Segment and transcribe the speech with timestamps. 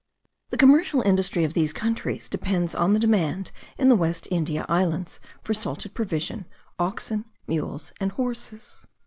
[0.49, 5.19] The commercial industry of these countries depends on the demand in the West India Islands
[5.43, 6.47] for salted provision,
[6.79, 8.87] oxen, mules, and horses.